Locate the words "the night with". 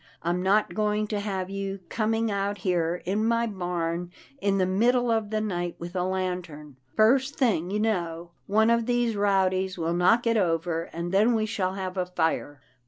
5.29-5.95